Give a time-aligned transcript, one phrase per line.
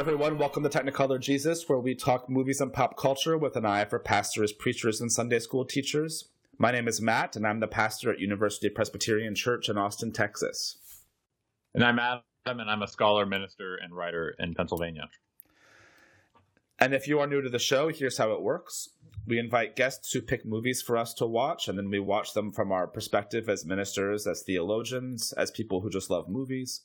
[0.00, 3.84] everyone, welcome to Technicolor Jesus, where we talk movies and pop culture with an eye
[3.84, 6.30] for pastors, preachers, and Sunday school teachers.
[6.56, 10.78] My name is Matt, and I'm the pastor at University Presbyterian Church in Austin, Texas.
[11.74, 15.10] And I'm Adam, and I'm a scholar, minister, and writer in Pennsylvania.
[16.78, 18.88] And if you are new to the show, here's how it works.
[19.26, 22.52] We invite guests who pick movies for us to watch, and then we watch them
[22.52, 26.84] from our perspective as ministers, as theologians, as people who just love movies.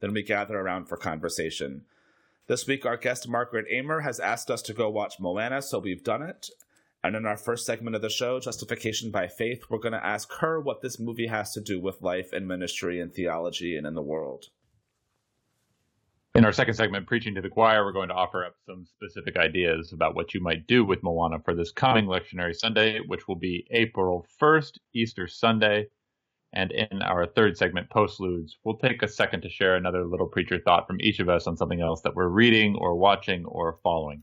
[0.00, 1.82] Then we gather around for conversation.
[2.46, 6.04] This week, our guest Margaret Aymer has asked us to go watch Moana, so we've
[6.04, 6.50] done it.
[7.02, 10.30] And in our first segment of the show, Justification by Faith, we're going to ask
[10.40, 13.94] her what this movie has to do with life and ministry and theology and in
[13.94, 14.50] the world.
[16.34, 19.38] In our second segment, Preaching to the Choir, we're going to offer up some specific
[19.38, 23.36] ideas about what you might do with Moana for this coming lectionary Sunday, which will
[23.36, 25.88] be April 1st, Easter Sunday.
[26.54, 30.60] And in our third segment, Postludes, we'll take a second to share another little preacher
[30.60, 34.22] thought from each of us on something else that we're reading or watching or following.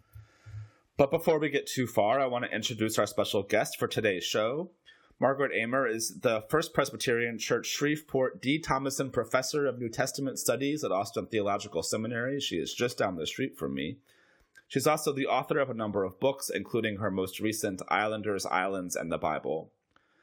[0.95, 4.23] But before we get too far, I want to introduce our special guest for today's
[4.23, 4.71] show.
[5.19, 8.59] Margaret Aymer is the First Presbyterian Church Shreveport D.
[8.59, 12.39] Thomason Professor of New Testament Studies at Austin Theological Seminary.
[12.39, 13.97] She is just down the street from me.
[14.69, 18.95] She's also the author of a number of books, including her most recent Islanders, Islands,
[18.95, 19.73] and the Bible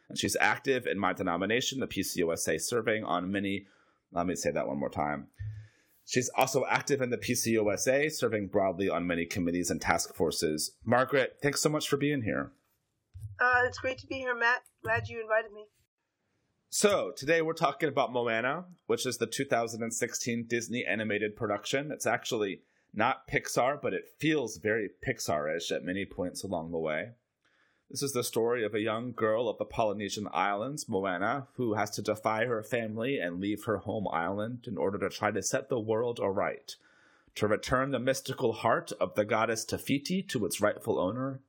[0.08, 3.66] and she's active in my denomination, the PCUSA, serving on many.
[4.12, 5.28] Let me say that one more time.
[6.06, 10.72] She's also active in the PCUSA, serving broadly on many committees and task forces.
[10.84, 12.52] Margaret, thanks so much for being here.
[13.38, 14.62] Uh, it's great to be here, Matt.
[14.82, 15.66] Glad you invited me.
[16.70, 21.90] So, today we're talking about Moana, which is the 2016 Disney animated production.
[21.92, 22.62] It's actually
[22.94, 27.10] not Pixar, but it feels very Pixar ish at many points along the way.
[27.90, 31.88] This is the story of a young girl of the Polynesian islands, Moana, who has
[31.92, 35.70] to defy her family and leave her home island in order to try to set
[35.70, 36.76] the world aright,
[37.36, 41.40] to return the mystical heart of the goddess Te Fiti to its rightful owner.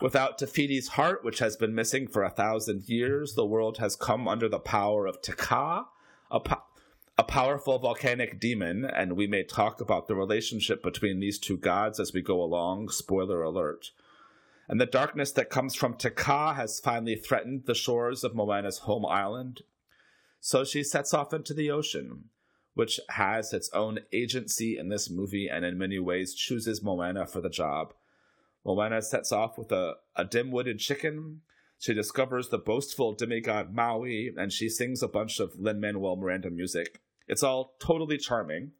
[0.00, 3.94] Without Te Fiti's heart, which has been missing for a thousand years, the world has
[3.94, 5.84] come under the power of Te Kā,
[6.30, 6.62] a, po-
[7.18, 12.00] a powerful volcanic demon, and we may talk about the relationship between these two gods
[12.00, 12.88] as we go along.
[12.88, 13.90] Spoiler alert
[14.72, 18.78] and the darkness that comes from Te Kā has finally threatened the shores of Moana's
[18.78, 19.60] home island.
[20.40, 22.30] So she sets off into the ocean,
[22.72, 27.42] which has its own agency in this movie and in many ways chooses Moana for
[27.42, 27.92] the job.
[28.64, 31.42] Moana sets off with a, a dim witted chicken.
[31.78, 36.48] She discovers the boastful demigod Maui, and she sings a bunch of Lin Manuel Miranda
[36.48, 37.02] music.
[37.28, 38.72] It's all totally charming.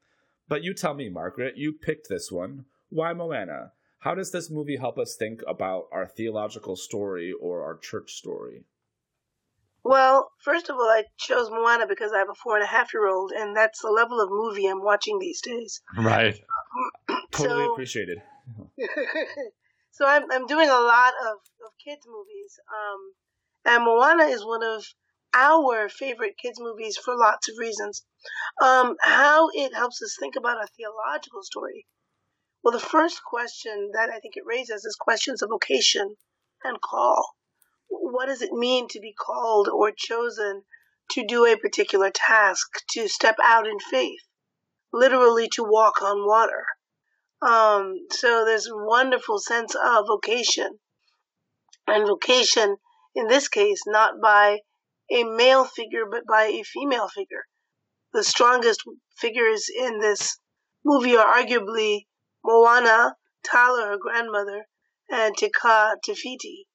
[0.48, 2.64] But you tell me, Margaret, you picked this one.
[2.88, 3.72] Why Moana?
[4.02, 8.64] How does this movie help us think about our theological story or our church story?
[9.84, 12.92] Well, first of all, I chose Moana because I have a four and a half
[12.92, 15.80] year old, and that's the level of movie I'm watching these days.
[15.96, 16.34] Right.
[17.30, 18.18] totally so, appreciated.
[19.92, 24.64] so I'm I'm doing a lot of, of kids movies, um, and Moana is one
[24.64, 24.84] of
[25.32, 28.04] our favorite kids movies for lots of reasons.
[28.60, 31.86] Um, how it helps us think about a theological story
[32.62, 36.16] well, the first question that I think it raises is questions of vocation
[36.62, 37.34] and call.
[37.88, 40.62] What does it mean to be called or chosen
[41.10, 44.20] to do a particular task, to step out in faith,
[44.92, 46.64] literally to walk on water?
[47.42, 50.78] Um, so there's a wonderful sense of vocation.
[51.88, 52.76] And vocation,
[53.16, 54.60] in this case, not by
[55.10, 57.44] a male figure, but by a female figure.
[58.12, 58.82] The strongest
[59.18, 60.38] figures in this
[60.84, 62.06] movie are arguably
[62.44, 64.66] Moana, Tala, her grandmother,
[65.10, 66.66] and Te Kā, Te Fiti.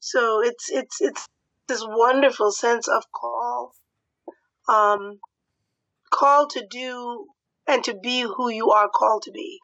[0.00, 1.28] So it's it's it's
[1.68, 3.72] this wonderful sense of call,
[4.68, 5.20] um,
[6.10, 7.26] call to do
[7.66, 9.60] and to be who you are called to be,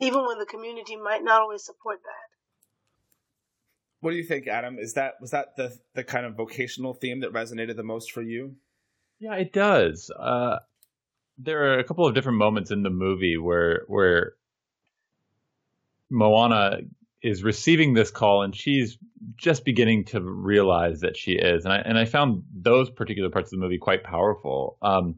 [0.00, 2.30] even when the community might not always support that.
[4.00, 4.78] What do you think, Adam?
[4.78, 8.22] Is that was that the the kind of vocational theme that resonated the most for
[8.22, 8.56] you?
[9.18, 10.10] Yeah, it does.
[10.18, 10.60] Uh,
[11.42, 14.34] there are a couple of different moments in the movie where where
[16.10, 16.80] Moana
[17.22, 18.98] is receiving this call and she's
[19.36, 23.52] just beginning to realize that she is and I and I found those particular parts
[23.52, 24.76] of the movie quite powerful.
[24.82, 25.16] Um,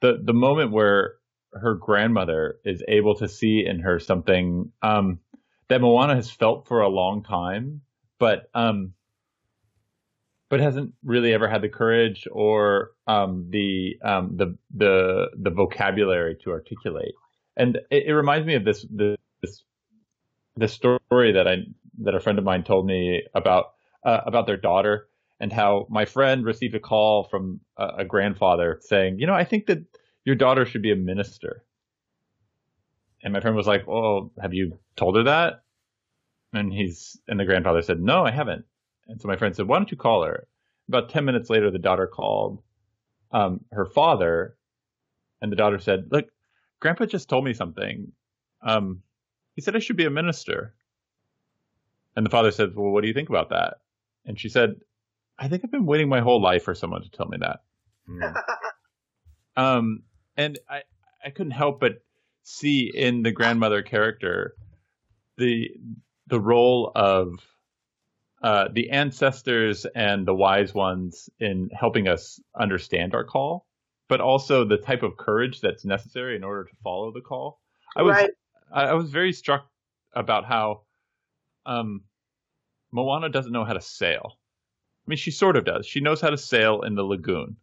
[0.00, 1.14] the the moment where
[1.52, 5.20] her grandmother is able to see in her something um,
[5.68, 7.82] that Moana has felt for a long time,
[8.18, 8.94] but um,
[10.48, 16.36] but hasn't really ever had the courage or um, the um, the the the vocabulary
[16.44, 17.14] to articulate.
[17.56, 19.64] And it, it reminds me of this this
[20.56, 21.56] this story that I
[22.02, 23.72] that a friend of mine told me about
[24.04, 25.08] uh, about their daughter
[25.40, 29.44] and how my friend received a call from a, a grandfather saying, you know, I
[29.44, 29.84] think that
[30.24, 31.64] your daughter should be a minister.
[33.22, 35.62] And my friend was like, "Well, have you told her that?"
[36.52, 38.66] And he's and the grandfather said, "No, I haven't."
[39.06, 40.46] And so my friend said, "Why don't you call her?"
[40.88, 42.62] About ten minutes later, the daughter called
[43.32, 44.56] um, her father,
[45.40, 46.26] and the daughter said, "Look,
[46.80, 48.12] Grandpa just told me something.
[48.62, 49.02] Um,
[49.54, 50.74] he said I should be a minister."
[52.16, 53.78] And the father said, "Well, what do you think about that?"
[54.24, 54.76] And she said,
[55.38, 57.60] "I think I've been waiting my whole life for someone to tell me that."
[58.08, 58.34] Mm.
[59.56, 60.02] um,
[60.36, 60.82] and I
[61.24, 62.02] I couldn't help but
[62.42, 64.54] see in the grandmother character
[65.36, 65.70] the
[66.26, 67.40] the role of
[68.44, 73.66] uh, the ancestors and the wise ones in helping us understand our call,
[74.06, 77.58] but also the type of courage that's necessary in order to follow the call.
[77.96, 78.30] I was right.
[78.70, 79.66] I, I was very struck
[80.12, 80.82] about how
[81.64, 82.02] um,
[82.92, 84.32] Moana doesn't know how to sail.
[84.36, 85.86] I mean, she sort of does.
[85.86, 87.56] She knows how to sail in the lagoon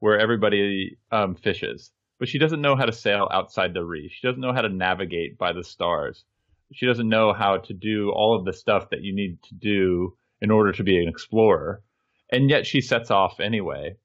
[0.00, 4.12] where everybody um, fishes, but she doesn't know how to sail outside the reef.
[4.12, 6.26] She doesn't know how to navigate by the stars.
[6.72, 10.16] She doesn't know how to do all of the stuff that you need to do
[10.40, 11.82] in order to be an explorer.
[12.30, 13.96] And yet she sets off anyway.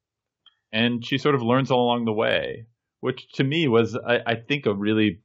[0.71, 2.65] And she sort of learns all along the way,
[2.99, 5.21] which to me was, I, I think, a really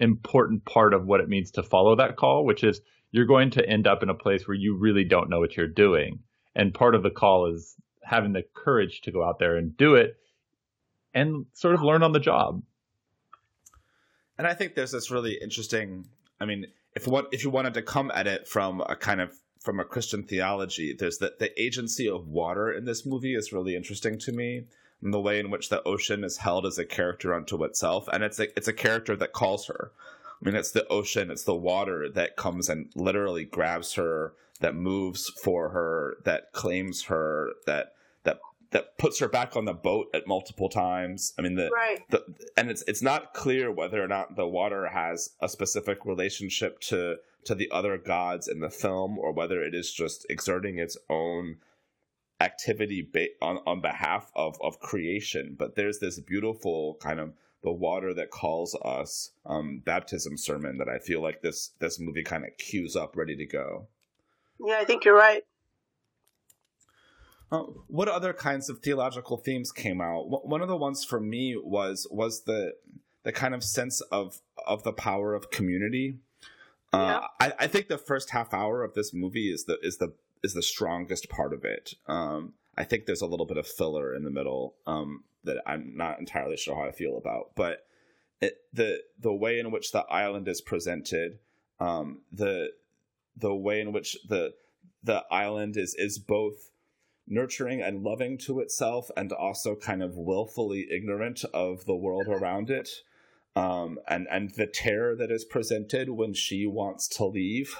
[0.00, 2.80] important part of what it means to follow that call, which is
[3.12, 5.68] you're going to end up in a place where you really don't know what you're
[5.68, 6.18] doing.
[6.56, 9.94] And part of the call is having the courage to go out there and do
[9.94, 10.16] it
[11.14, 12.62] and sort of learn on the job.
[14.36, 16.06] And I think there's this really interesting.
[16.44, 19.32] I mean, if what if you wanted to come at it from a kind of
[19.60, 23.74] from a Christian theology, there's that the agency of water in this movie is really
[23.74, 24.64] interesting to me.
[25.02, 28.22] And the way in which the ocean is held as a character unto itself, and
[28.22, 29.92] it's a it's a character that calls her.
[30.40, 34.74] I mean, it's the ocean, it's the water that comes and literally grabs her, that
[34.74, 37.93] moves for her, that claims her, that
[38.74, 41.32] that puts her back on the boat at multiple times.
[41.38, 42.00] I mean, the, right.
[42.10, 42.24] the
[42.56, 47.18] and it's it's not clear whether or not the water has a specific relationship to
[47.44, 51.58] to the other gods in the film, or whether it is just exerting its own
[52.40, 55.54] activity ba- on on behalf of of creation.
[55.56, 57.32] But there's this beautiful kind of
[57.62, 62.24] the water that calls us um, baptism sermon that I feel like this this movie
[62.24, 63.86] kind of cues up, ready to go.
[64.58, 65.44] Yeah, I think you're right.
[67.54, 70.24] Uh, what other kinds of theological themes came out?
[70.44, 72.74] One of the ones for me was was the
[73.22, 76.18] the kind of sense of of the power of community.
[76.92, 77.48] Uh, yeah.
[77.48, 80.54] I, I, think the first half hour of this movie is the is the is
[80.54, 81.94] the strongest part of it.
[82.06, 85.96] Um, I think there's a little bit of filler in the middle um, that I'm
[85.96, 87.86] not entirely sure how I feel about, but
[88.40, 91.38] it, the the way in which the island is presented,
[91.78, 92.72] um, the
[93.36, 94.54] the way in which the
[95.04, 96.70] the island is is both
[97.26, 102.70] nurturing and loving to itself and also kind of willfully ignorant of the world around
[102.70, 102.88] it
[103.56, 107.76] um, and and the terror that is presented when she wants to leave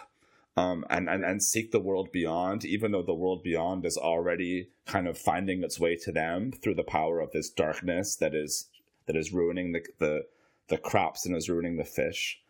[0.56, 4.68] um, and, and and seek the world beyond even though the world beyond is already
[4.86, 8.68] kind of finding its way to them through the power of this darkness that is
[9.06, 10.24] that is ruining the the,
[10.68, 12.40] the crops and is ruining the fish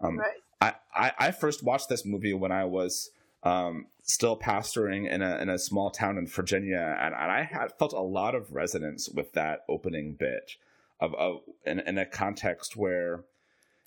[0.00, 0.38] um, right.
[0.60, 3.10] I, I, I first watched this movie when I was
[3.42, 7.78] um, still pastoring in a in a small town in Virginia, and, and I had
[7.78, 10.52] felt a lot of resonance with that opening bit
[11.00, 13.24] of, of in, in a context where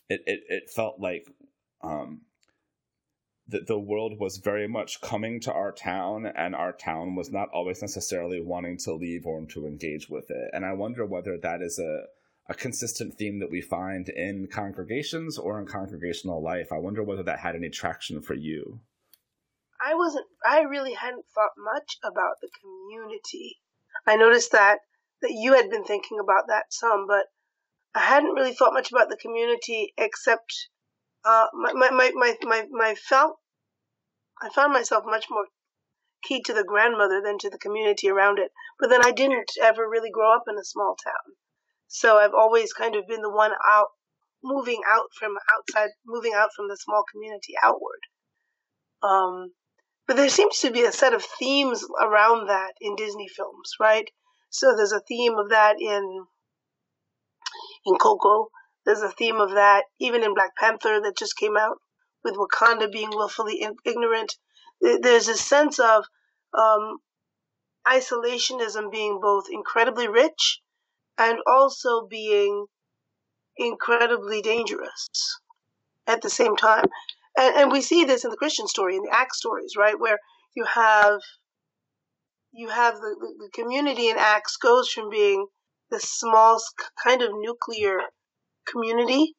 [0.10, 1.28] it, it, it felt like
[1.82, 2.22] um,
[3.48, 7.50] the, the world was very much coming to our town, and our town was not
[7.54, 10.50] always necessarily wanting to leave or to engage with it.
[10.54, 12.06] And I wonder whether that is a
[12.50, 16.72] a consistent theme that we find in congregations or in congregational life.
[16.72, 18.82] I wonder whether that had any traction for you.
[19.86, 23.58] I wasn't, I really hadn't thought much about the community.
[24.08, 24.80] I noticed that,
[25.22, 27.26] that you had been thinking about that some, but
[27.94, 30.70] I hadn't really thought much about the community except,
[31.26, 33.38] uh, my, my, my, my, my, my felt,
[34.42, 35.46] I found myself much more
[36.24, 38.52] keyed to the grandmother than to the community around it.
[38.80, 41.36] But then I didn't ever really grow up in a small town.
[41.88, 43.88] So I've always kind of been the one out,
[44.44, 48.00] moving out from outside, moving out from the small community outward.
[49.04, 49.52] Um,
[50.08, 54.10] but there seems to be a set of themes around that in Disney films, right?
[54.50, 56.26] So there's a theme of that in
[57.86, 58.50] in Coco.
[58.86, 61.78] There's a theme of that even in Black Panther that just came out
[62.24, 64.36] with Wakanda being willfully ignorant.
[64.82, 66.06] There's a sense of
[66.54, 66.98] um,
[67.88, 70.62] isolationism being both incredibly rich
[71.18, 72.66] and also being
[73.58, 75.40] incredibly dangerous
[76.08, 76.86] at the same time
[77.38, 80.18] and, and we see this in the Christian story, in the Acts stories, right, where
[80.56, 81.20] you have
[82.52, 85.48] you have the, the, the community in Acts goes from being
[85.90, 86.62] this small
[87.04, 87.98] kind of nuclear
[88.72, 89.36] community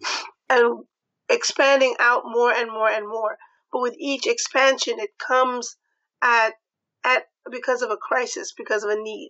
[0.48, 0.84] and
[1.28, 3.36] expanding out more and more and more.
[3.72, 5.76] But with each expansion, it comes
[6.22, 6.54] at
[7.04, 9.28] at because of a crisis, because of a need.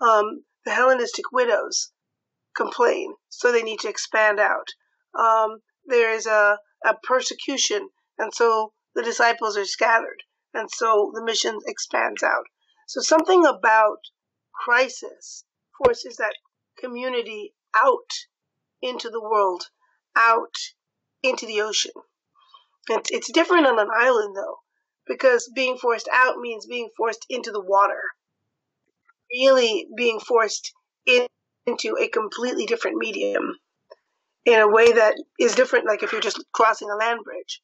[0.00, 1.92] Um, the Hellenistic widows
[2.56, 4.68] complain, so they need to expand out.
[5.18, 10.22] Um, there is a, a persecution, and so the disciples are scattered,
[10.52, 12.44] and so the mission expands out.
[12.86, 13.98] So something about
[14.52, 15.44] crisis
[15.78, 16.34] forces that
[16.78, 18.10] community out
[18.80, 19.70] into the world,
[20.16, 20.56] out
[21.22, 21.92] into the ocean.
[22.88, 24.58] It's, it's different on an island though,
[25.06, 28.02] because being forced out means being forced into the water.
[29.30, 30.72] Really being forced
[31.06, 31.26] in,
[31.66, 33.58] into a completely different medium
[34.44, 37.62] in a way that is different, like if you're just crossing a land bridge.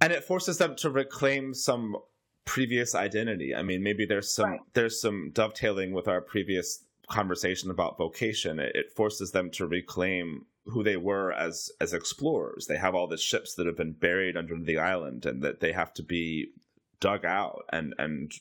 [0.00, 1.96] And it forces them to reclaim some
[2.44, 3.54] previous identity.
[3.54, 4.60] I mean, maybe there's some right.
[4.72, 8.58] there's some dovetailing with our previous conversation about vocation.
[8.58, 12.66] It, it forces them to reclaim who they were as as explorers.
[12.66, 15.72] They have all the ships that have been buried under the island, and that they
[15.72, 16.50] have to be
[16.98, 18.32] dug out and and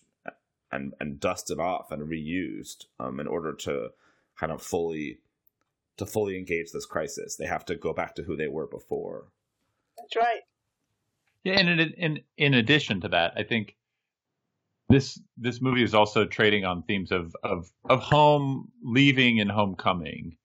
[0.72, 3.90] and and dusted off and reused um, in order to
[4.38, 5.20] kind of fully
[6.00, 7.36] to fully engage this crisis.
[7.36, 9.28] They have to go back to who they were before.
[9.98, 10.42] That's right.
[11.44, 13.76] Yeah, and in in in addition to that, I think
[14.90, 20.36] this this movie is also trading on themes of of of home leaving and homecoming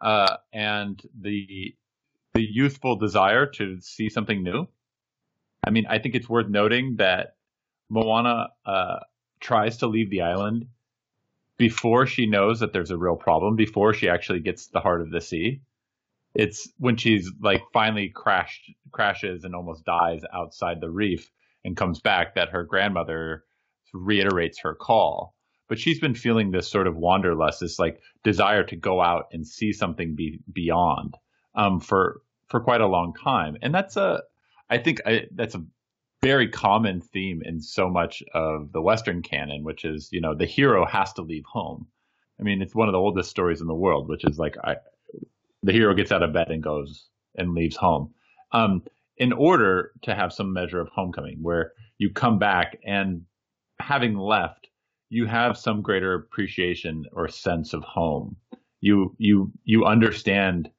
[0.00, 1.74] uh, and the
[2.34, 4.66] the youthful desire to see something new.
[5.64, 7.36] I mean, I think it's worth noting that
[7.88, 9.00] Moana uh,
[9.38, 10.66] tries to leave the island
[11.58, 15.00] before she knows that there's a real problem, before she actually gets to the heart
[15.00, 15.62] of the sea.
[16.34, 21.30] It's when she's like finally crashed, crashes and almost dies outside the reef
[21.64, 23.44] and comes back that her grandmother
[23.92, 25.34] reiterates her call
[25.72, 29.46] but she's been feeling this sort of wanderlust, this like desire to go out and
[29.46, 31.16] see something be, beyond
[31.54, 34.22] um, for for quite a long time, and that's a
[34.68, 35.64] I think I, that's a
[36.22, 40.46] very common theme in so much of the Western canon, which is you know the
[40.46, 41.86] hero has to leave home.
[42.40, 44.76] I mean, it's one of the oldest stories in the world, which is like I,
[45.62, 48.14] the hero gets out of bed and goes and leaves home.
[48.52, 48.82] Um,
[49.16, 53.22] in order to have some measure of homecoming, where you come back and
[53.78, 54.68] having left,
[55.10, 58.36] you have some greater appreciation or sense of home.
[58.80, 60.70] You you you understand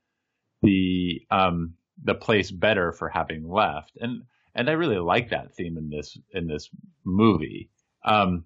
[0.61, 1.73] the um
[2.03, 4.23] the place better for having left, and
[4.55, 6.69] and I really like that theme in this in this
[7.03, 7.69] movie.
[8.05, 8.45] Um,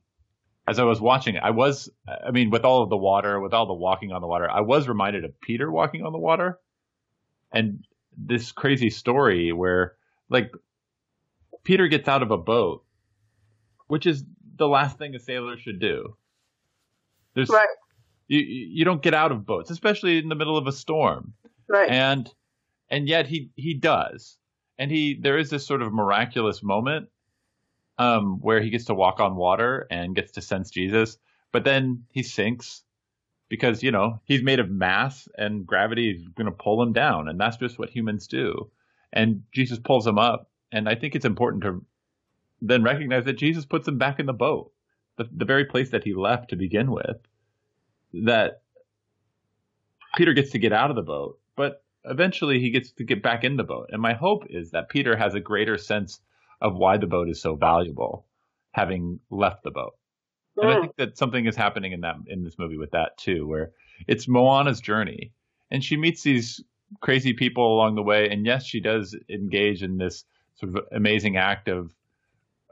[0.67, 3.53] as I was watching, it, I was I mean, with all of the water, with
[3.53, 6.59] all the walking on the water, I was reminded of Peter walking on the water,
[7.51, 7.85] and
[8.17, 9.95] this crazy story where
[10.29, 10.51] like
[11.63, 12.83] Peter gets out of a boat,
[13.87, 14.23] which is
[14.57, 16.17] the last thing a sailor should do.
[17.33, 17.67] There's right.
[18.27, 21.33] you you don't get out of boats, especially in the middle of a storm.
[21.67, 21.89] Right.
[21.89, 22.33] And
[22.89, 24.37] and yet he he does.
[24.79, 27.10] And he there is this sort of miraculous moment
[27.98, 31.17] um where he gets to walk on water and gets to sense Jesus,
[31.51, 32.84] but then he sinks
[33.50, 37.27] because, you know, he's made of mass and gravity is going to pull him down
[37.27, 38.69] and that's just what humans do.
[39.13, 41.86] And Jesus pulls him up and I think it's important to
[42.62, 44.72] then recognize that Jesus puts him back in the boat,
[45.17, 47.17] the, the very place that he left to begin with.
[48.13, 48.62] That
[50.15, 53.43] Peter gets to get out of the boat, but eventually he gets to get back
[53.43, 53.89] in the boat.
[53.91, 56.19] And my hope is that Peter has a greater sense
[56.61, 58.25] of why the boat is so valuable,
[58.71, 59.93] having left the boat.
[60.57, 63.47] And I think that something is happening in that in this movie with that too,
[63.47, 63.71] where
[64.07, 65.31] it's Moana's journey,
[65.69, 66.63] and she meets these
[66.99, 68.29] crazy people along the way.
[68.29, 71.93] And yes, she does engage in this sort of amazing act of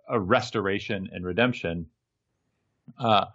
[0.09, 1.87] a restoration and redemption.
[2.97, 3.25] Uh,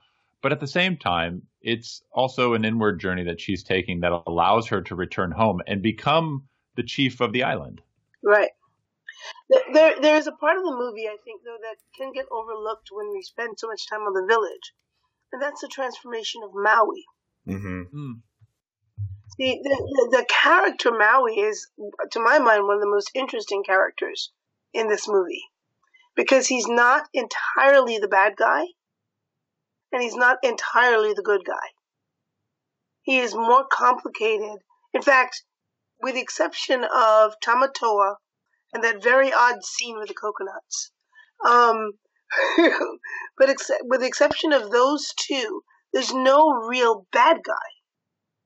[0.42, 4.68] but at the same time, it's also an inward journey that she's taking that allows
[4.68, 7.80] her to return home and become the chief of the island.
[8.22, 8.50] Right.
[9.72, 13.10] There, there's a part of the movie I think though that can get overlooked when
[13.10, 14.72] we spend so much time on the village,
[15.32, 17.04] and that's the transformation of Maui.
[17.46, 17.82] Mm-hmm.
[17.94, 18.20] Mm.
[19.36, 21.68] See, the, the, the character Maui is,
[22.12, 24.32] to my mind, one of the most interesting characters
[24.72, 25.44] in this movie
[26.14, 28.64] because he's not entirely the bad guy
[29.92, 31.68] and he's not entirely the good guy.
[33.02, 34.58] He is more complicated.
[34.92, 35.42] In fact,
[36.00, 38.16] with the exception of Tamatoa
[38.72, 40.92] and that very odd scene with the coconuts,
[41.44, 41.92] um,
[43.38, 47.54] but ex- with the exception of those two, there's no real bad guy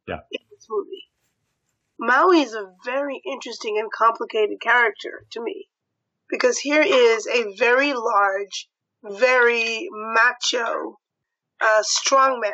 [0.08, 0.20] yeah.
[0.30, 1.10] in this movie.
[1.98, 5.68] Maui is a very interesting and complicated character to me
[6.28, 8.68] because here is a very large,
[9.02, 10.98] very macho,
[11.60, 12.52] uh, strong man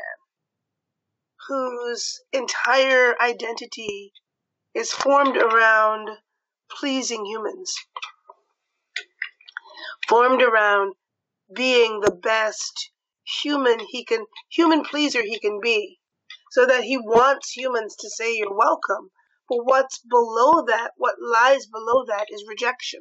[1.48, 4.12] whose entire identity
[4.74, 6.08] is formed around
[6.70, 7.74] pleasing humans,
[10.08, 10.94] formed around
[11.54, 12.90] being the best
[13.42, 15.98] human he can, human pleaser he can be,
[16.52, 19.10] so that he wants humans to say you're welcome.
[19.48, 23.00] But what's below that, what lies below that, is rejection.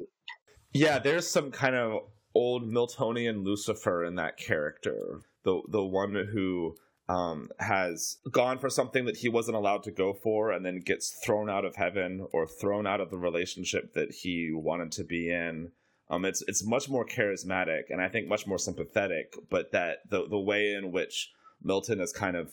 [0.72, 2.02] Yeah, there's some kind of
[2.34, 5.20] old Miltonian Lucifer in that character.
[5.44, 6.76] The the one who
[7.10, 11.10] um, has gone for something that he wasn't allowed to go for and then gets
[11.10, 15.28] thrown out of heaven or thrown out of the relationship that he wanted to be
[15.28, 15.72] in.
[16.08, 20.28] Um, it's it's much more charismatic and I think much more sympathetic, but that the
[20.28, 21.32] the way in which
[21.62, 22.52] Milton is kind of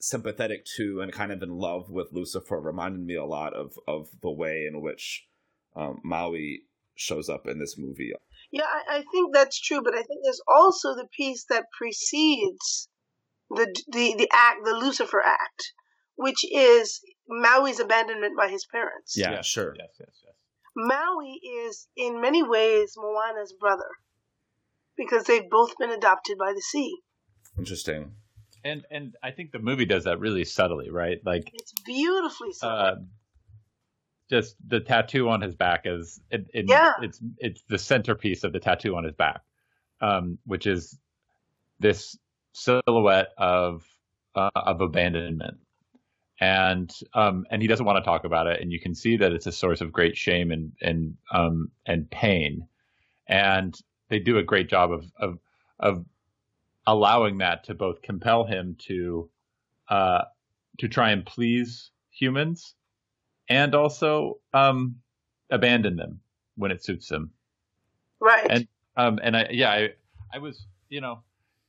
[0.00, 4.08] sympathetic to and kind of in love with Lucifer reminded me a lot of of
[4.22, 5.28] the way in which
[5.76, 6.62] um, Maui
[6.96, 8.12] shows up in this movie.
[8.54, 12.88] Yeah, I, I think that's true, but I think there's also the piece that precedes
[13.50, 15.72] the the the act, the Lucifer act,
[16.14, 19.14] which is Maui's abandonment by his parents.
[19.16, 19.74] Yeah, yes, sure.
[19.76, 20.34] Yes, yes, yes.
[20.76, 23.90] Maui is in many ways Moana's brother
[24.96, 26.94] because they've both been adopted by the sea.
[27.58, 28.12] Interesting.
[28.62, 31.18] And and I think the movie does that really subtly, right?
[31.24, 32.86] Like it's beautifully subtle.
[32.86, 32.94] Uh,
[34.30, 36.92] just the tattoo on his back is it, it, yeah.
[37.02, 39.42] it's it's the centerpiece of the tattoo on his back,
[40.00, 40.98] um, which is
[41.78, 42.16] this
[42.52, 43.84] silhouette of
[44.34, 45.58] uh, of abandonment.
[46.40, 48.60] And um, and he doesn't want to talk about it.
[48.60, 52.10] And you can see that it's a source of great shame and and um, and
[52.10, 52.66] pain.
[53.28, 53.74] And
[54.08, 55.38] they do a great job of of
[55.78, 56.04] of
[56.86, 59.30] allowing that to both compel him to
[59.88, 60.22] uh,
[60.78, 62.74] to try and please humans
[63.48, 64.96] and also um,
[65.50, 66.20] abandon them
[66.56, 67.30] when it suits them.
[68.20, 69.88] right and um and i yeah i
[70.32, 71.18] i was you know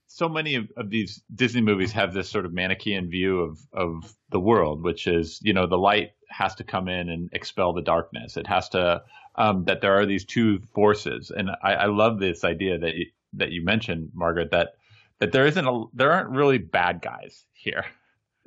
[0.08, 4.16] so many of, of, these Disney movies have this sort of Manichaean view of of
[4.30, 7.82] the world, which is you know the light has to come in and expel the
[7.82, 8.38] darkness.
[8.38, 9.04] It has to
[9.36, 13.06] um, that there are these two forces, and I, I love this idea that you,
[13.34, 14.76] that you mentioned, Margaret, that
[15.20, 17.86] that there isn't a there aren't really bad guys here.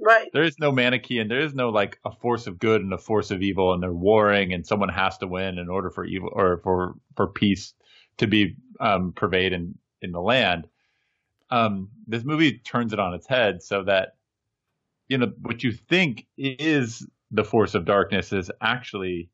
[0.01, 0.29] Right.
[0.33, 1.29] There is no Manichaean.
[1.29, 3.93] There is no like a force of good and a force of evil, and they're
[3.93, 7.75] warring, and someone has to win in order for evil or for for peace
[8.19, 10.69] to be um, pervade in in the land
[11.51, 14.17] um, this movie turns it on its head so that
[15.09, 19.31] you know what you think is the force of darkness is actually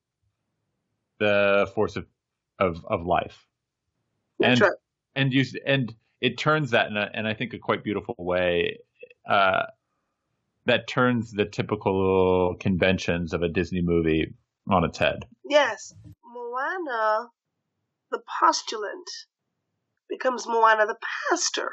[1.18, 2.06] the force of
[2.58, 3.46] of, of life
[4.42, 4.72] and right.
[5.16, 8.78] and you and it turns that in a, in I think a quite beautiful way
[9.28, 9.64] uh,
[10.66, 14.34] that turns the typical conventions of a Disney movie
[14.68, 15.26] on its head.
[15.48, 17.28] Yes, Moana,
[18.10, 19.08] the postulant,
[20.08, 20.98] becomes Moana the
[21.30, 21.70] pastor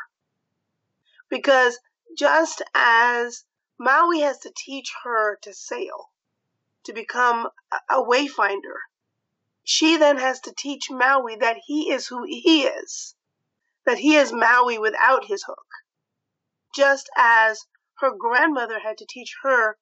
[1.29, 1.79] because
[2.17, 3.45] just as
[3.79, 6.11] Maui has to teach her to sail,
[6.83, 7.47] to become
[7.89, 8.77] a wayfinder,
[9.63, 13.15] she then has to teach Maui that he is who he is,
[13.85, 15.65] that he is Maui without his hook.
[16.75, 17.65] Just as
[18.01, 19.77] her grandmother had to teach her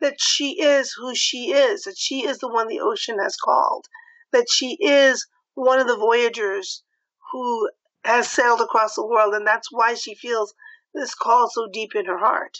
[0.00, 3.86] that she is who she is, that she is the one the ocean has called,
[4.32, 6.82] that she is one of the voyagers
[7.32, 7.68] who
[8.04, 10.54] has sailed across the world, and that's why she feels
[10.94, 12.58] this call so deep in her heart.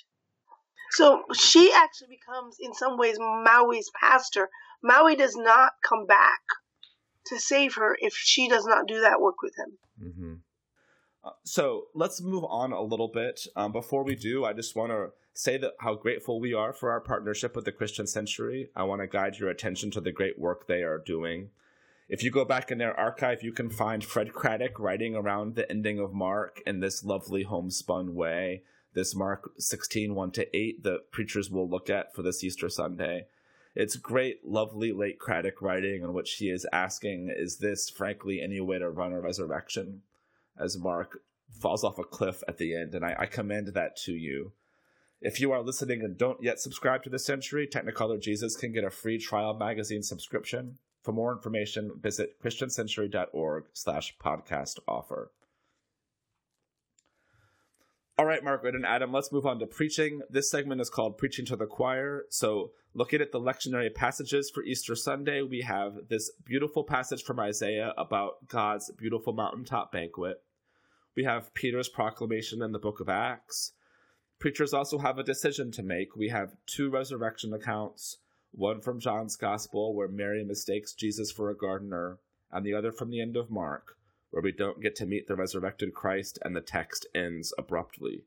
[0.90, 4.49] So she actually becomes, in some ways, Maui's pastor.
[4.83, 6.40] Maui does not come back
[7.27, 9.79] to save her if she does not do that work with him.
[10.03, 10.35] Mm-hmm.
[11.27, 13.49] Uh, so let's move on a little bit.
[13.57, 16.93] Um, before we do, I just want to say that how grateful we are for
[16.93, 18.71] our partnership with the Christian Century.
[18.77, 21.51] I want to guide your attention to the great work they are doing.
[22.09, 25.69] If you go back in their archive, you can find Fred Craddock writing around the
[25.69, 28.62] ending of Mark in this lovely homespun way.
[28.95, 33.27] This Mark 16, 1 to 8, the preachers will look at for this Easter Sunday.
[33.75, 38.61] It's great, lovely late Craddock writing in which he is asking, Is this, frankly, any
[38.61, 40.03] way to run a resurrection?
[40.59, 44.12] As Mark falls off a cliff at the end, and I, I commend that to
[44.12, 44.53] you.
[45.21, 48.85] If you are listening and don't yet subscribe to the Century, Technicolor Jesus can get
[48.85, 50.79] a free trial magazine subscription.
[51.03, 55.31] For more information, visit christiancentury.org slash podcast offer.
[58.18, 60.22] All right, Margaret and Adam, let's move on to preaching.
[60.31, 62.24] This segment is called Preaching to the Choir.
[62.31, 67.38] So, looking at the lectionary passages for Easter Sunday, we have this beautiful passage from
[67.38, 70.42] Isaiah about God's beautiful mountaintop banquet.
[71.14, 73.72] We have Peter's proclamation in the book of Acts.
[74.38, 76.16] Preachers also have a decision to make.
[76.16, 78.16] We have two resurrection accounts
[78.50, 82.16] one from John's Gospel, where Mary mistakes Jesus for a gardener,
[82.50, 83.98] and the other from the end of Mark,
[84.37, 88.25] where we don't get to meet the resurrected Christ and the text ends abruptly.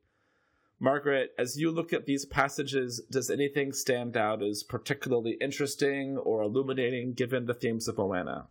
[0.80, 6.42] Margaret, as you look at these passages, does anything stand out as particularly interesting or
[6.42, 8.48] illuminating given the themes of Moana?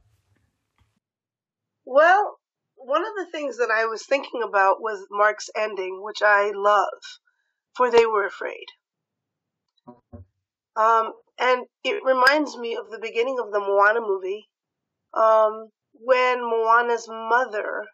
[1.84, 2.38] Well,
[2.76, 7.00] one of the things that I was thinking about was Mark's ending, which I love,
[7.74, 8.66] for they were afraid.
[10.76, 14.48] Um, and it reminds me of the beginning of the Moana movie,
[15.12, 17.86] um, when Moana's mother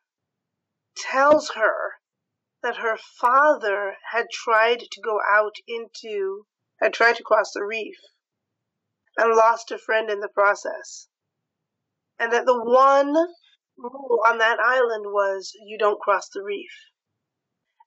[0.97, 1.95] tells her
[2.63, 6.47] that her father had tried to go out into,
[6.81, 7.97] had tried to cross the reef
[9.17, 11.09] and lost a friend in the process.
[12.19, 13.15] And that the one
[13.77, 16.73] rule on that island was you don't cross the reef.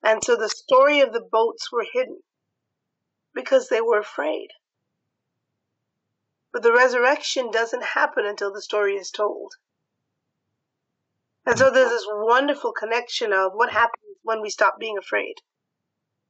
[0.04, 2.22] And so the story of the boats were hidden
[3.34, 4.50] because they were afraid.
[6.54, 9.54] But the resurrection doesn't happen until the story is told.
[11.48, 15.36] And so there's this wonderful connection of what happens when we stop being afraid.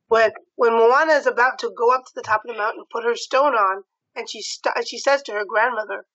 [0.09, 2.89] When when Moana is about to go up to the top of the mountain, and
[2.91, 6.05] put her stone on, and she st- she says to her grandmother,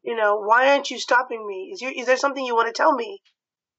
[0.00, 1.70] "You know, why aren't you stopping me?
[1.74, 3.22] Is you is there something you want to tell me?"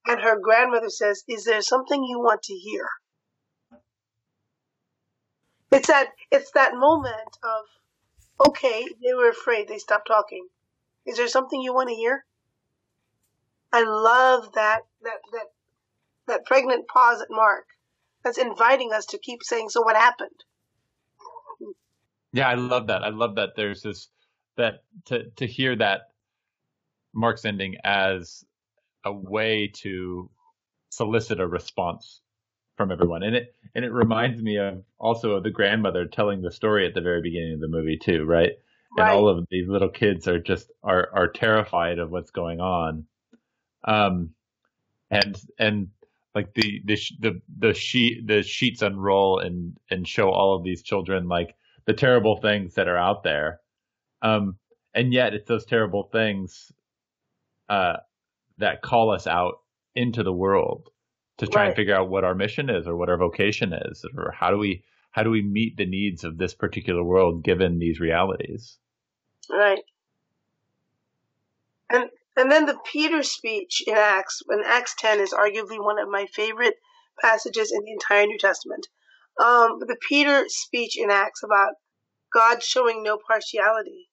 [0.05, 2.87] And her grandmother says, "Is there something you want to hear?"
[5.71, 7.65] It's that it's that moment of,
[8.49, 10.49] okay, they were afraid, they stopped talking.
[11.07, 12.27] Is there something you want to hear?
[13.73, 15.47] I love that that that
[16.27, 17.65] that pregnant pause at Mark.
[18.23, 20.43] That's inviting us to keep saying, "So what happened?"
[22.31, 23.03] Yeah, I love that.
[23.03, 23.55] I love that.
[23.55, 24.09] There's this
[24.55, 26.11] that to to hear that
[27.13, 28.45] Mark's ending as
[29.03, 30.29] a way to
[30.89, 32.21] solicit a response
[32.77, 36.51] from everyone, and it and it reminds me of also of the grandmother telling the
[36.51, 38.51] story at the very beginning of the movie too, right?
[38.97, 39.09] right.
[39.09, 43.05] And all of these little kids are just are are terrified of what's going on,
[43.83, 44.31] um,
[45.09, 45.87] and and
[46.35, 50.81] like the the the the sheet the sheets unroll and and show all of these
[50.81, 53.59] children like the terrible things that are out there,
[54.21, 54.57] um,
[54.93, 56.71] and yet it's those terrible things,
[57.69, 57.97] uh,
[58.57, 59.55] that call us out
[59.95, 60.89] into the world
[61.37, 61.67] to try right.
[61.67, 64.57] and figure out what our mission is or what our vocation is or how do
[64.57, 68.79] we how do we meet the needs of this particular world given these realities.
[69.47, 69.83] Right.
[71.89, 76.09] And and then the Peter speech in Acts, in Acts 10, is arguably one of
[76.09, 76.75] my favorite
[77.21, 78.87] passages in the entire New Testament.
[79.39, 81.73] Um, the Peter speech in Acts about
[82.31, 84.09] God showing no partiality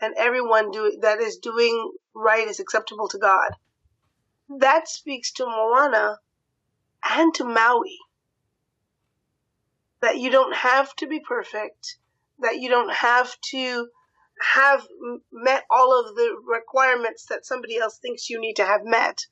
[0.00, 3.50] and everyone do, that is doing right is acceptable to God.
[4.48, 6.18] That speaks to Moana
[7.08, 7.98] and to Maui.
[10.02, 11.96] That you don't have to be perfect,
[12.40, 13.88] that you don't have to
[14.40, 14.86] have
[15.32, 19.26] met all of the requirements that somebody else thinks you need to have met.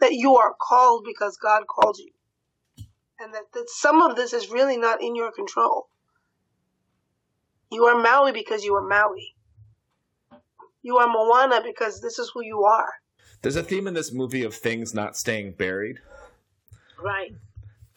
[0.00, 2.10] That you are called because God called you.
[3.20, 5.88] And that, that some of this is really not in your control.
[7.70, 9.34] You are Maui because you are Maui.
[10.82, 12.92] You are Moana because this is who you are.
[13.42, 16.00] There's a theme in this movie of things not staying buried.
[17.02, 17.34] Right.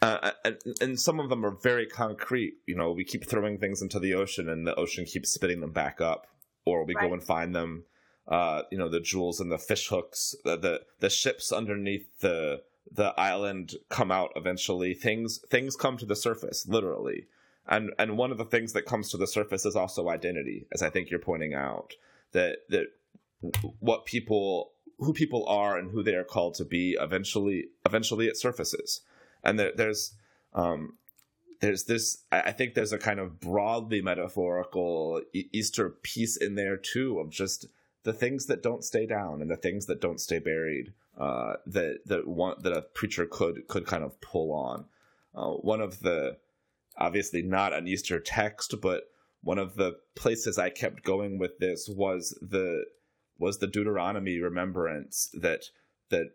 [0.00, 2.54] Uh, and, and, some of them are very concrete.
[2.66, 5.72] You know, we keep throwing things into the ocean, and the ocean keeps spitting them
[5.72, 6.28] back up,
[6.64, 7.08] or we right.
[7.08, 7.84] go and find them.
[8.28, 12.62] Uh, you know, the jewels and the fish hooks, the, the the ships underneath the
[12.90, 14.94] the island come out eventually.
[14.94, 17.26] Things things come to the surface, literally,
[17.66, 20.82] and and one of the things that comes to the surface is also identity, as
[20.82, 21.94] I think you're pointing out
[22.32, 22.86] that that
[23.80, 28.36] what people who people are and who they are called to be eventually eventually it
[28.36, 29.00] surfaces
[29.44, 30.14] and there, there's
[30.54, 30.94] um,
[31.60, 37.18] there's this i think there's a kind of broadly metaphorical easter piece in there too
[37.18, 37.66] of just
[38.04, 41.98] the things that don't stay down and the things that don't stay buried uh, that
[42.06, 44.84] that one that a preacher could could kind of pull on.
[45.34, 46.36] Uh, one of the
[46.96, 49.10] obviously not an easter text but
[49.42, 52.84] one of the places i kept going with this was the
[53.38, 55.66] was the deuteronomy remembrance that
[56.08, 56.32] that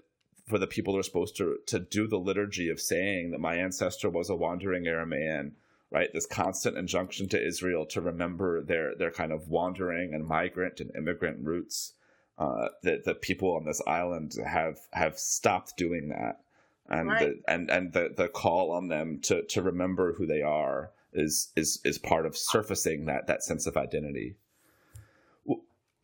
[0.48, 3.56] for the people who are supposed to to do the liturgy of saying that my
[3.56, 5.52] ancestor was a wandering Aramaean,
[5.90, 6.10] right?
[6.14, 10.92] This constant injunction to Israel to remember their their kind of wandering and migrant and
[10.96, 11.94] immigrant roots.
[12.36, 16.40] Uh, that the people on this island have have stopped doing that,
[16.90, 17.20] and right.
[17.20, 21.52] the, and and the the call on them to to remember who they are is
[21.56, 24.36] is is part of surfacing that that sense of identity.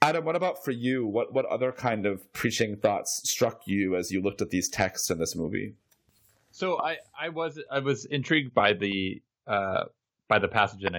[0.02, 1.06] Adam, what about for you?
[1.06, 5.10] What what other kind of preaching thoughts struck you as you looked at these texts
[5.10, 5.76] in this movie?
[6.52, 9.86] So I, I was I was intrigued by the uh,
[10.28, 10.96] by the passage in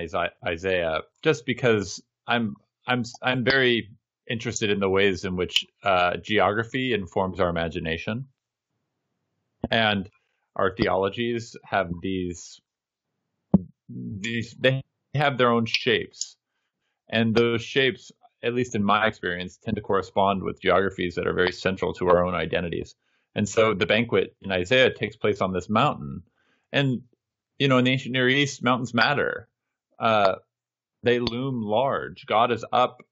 [0.46, 3.90] Isaiah just because I'm I'm I'm very
[4.28, 8.26] interested in the ways in which uh, geography informs our imagination,
[9.70, 10.08] and
[10.56, 12.60] our theologies have these
[13.88, 14.82] these they
[15.14, 16.36] have their own shapes,
[17.08, 21.34] and those shapes, at least in my experience, tend to correspond with geographies that are
[21.34, 22.94] very central to our own identities.
[23.34, 26.22] And so the banquet in Isaiah takes place on this mountain,
[26.72, 27.02] and
[27.58, 29.48] you know, in the ancient Near East, mountains matter.
[29.98, 30.36] Uh,
[31.02, 32.24] they loom large.
[32.26, 33.02] God is up,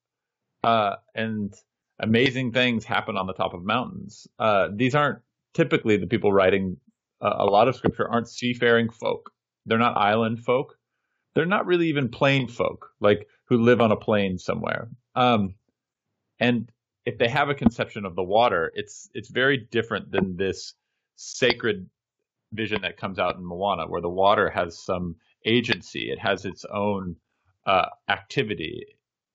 [0.65, 1.55] uh, and
[2.01, 4.27] amazing things happen on the top of mountains.
[4.39, 5.19] Uh, these aren't
[5.55, 6.79] typically the people writing
[7.21, 9.33] uh, a lot of scripture aren't seafaring folk.
[9.67, 10.79] They're not island folk.
[11.35, 14.89] They're not really even plain folk, like who live on a plain somewhere.
[15.19, 15.55] Um,
[16.39, 16.71] and
[17.05, 20.75] if they have a conception of the water, it's it's very different than this
[21.17, 21.91] sacred
[22.53, 26.11] vision that comes out in Moana, where the water has some agency.
[26.13, 27.17] It has its own
[27.67, 28.87] uh, activity.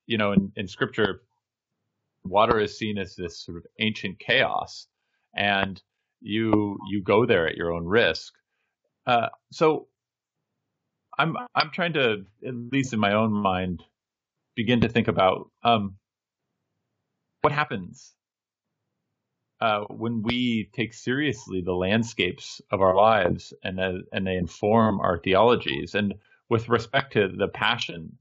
[0.05, 1.23] You know, in, in scripture,
[2.23, 4.87] water is seen as this sort of ancient chaos,
[5.35, 5.81] and
[6.21, 8.33] you you go there at your own risk.
[9.05, 9.87] Uh, so
[11.19, 13.83] I'm I'm trying to, at least in my own mind,
[14.55, 15.95] begin to think about um,
[17.41, 18.13] what happens
[19.61, 24.99] uh, when we take seriously the landscapes of our lives and uh, and they inform
[24.99, 25.95] our theologies.
[25.95, 26.15] And
[26.49, 28.17] with respect to the passion,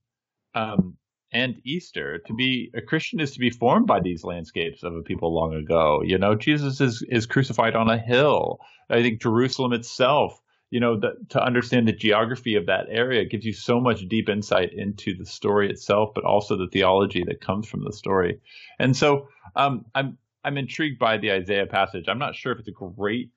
[0.55, 0.97] um,
[1.33, 2.19] and Easter.
[2.27, 5.55] To be a Christian is to be formed by these landscapes of a people long
[5.55, 6.03] ago.
[6.05, 8.61] You know, Jesus is is crucified on a hill.
[8.91, 10.41] I think Jerusalem itself,
[10.73, 14.31] you know, the, to understand the geography of that area gives you so much deep
[14.31, 18.41] insight into the story itself, but also the theology that comes from the story.
[18.79, 22.07] And so, um, I'm I'm intrigued by the Isaiah passage.
[22.09, 23.31] I'm not sure if it's a great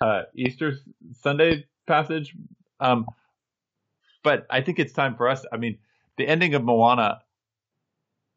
[0.00, 0.74] uh, Easter
[1.20, 2.34] Sunday passage,
[2.80, 3.06] um,
[4.24, 5.46] but I think it's time for us.
[5.52, 5.78] I mean
[6.16, 7.20] the ending of Moana,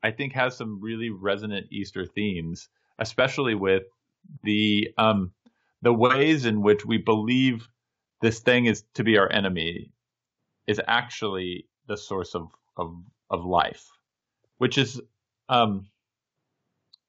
[0.04, 3.86] I think, has some really resonant Easter themes, especially with
[4.44, 5.32] the um,
[5.82, 7.68] the ways in which we believe
[8.24, 9.92] this thing is to be our enemy
[10.66, 12.96] is actually the source of of,
[13.30, 13.86] of life,
[14.58, 15.00] which is
[15.50, 15.88] um,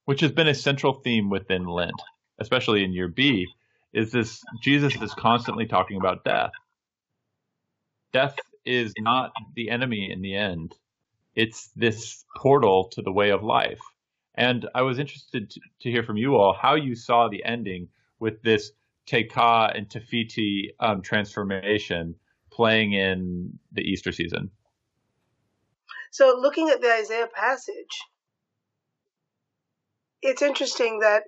[0.07, 2.03] which has been a central theme within Lent,
[2.41, 3.47] especially in year B,
[3.93, 6.51] is this Jesus is constantly talking about death.
[8.13, 10.75] Death is not the enemy in the end.
[11.37, 13.81] It's this portal to the way of life.
[14.35, 17.89] And I was interested to, to hear from you all how you saw the ending
[18.19, 18.73] with this
[19.07, 22.15] Te Kā and Te Fiti um, transformation
[22.51, 24.51] playing in the Easter season.
[26.13, 28.03] So, looking at the Isaiah passage,
[30.23, 31.25] it's interesting that